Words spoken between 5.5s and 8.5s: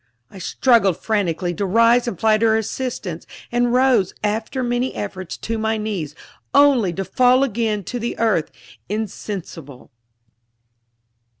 my knees, only to fall again to the earth,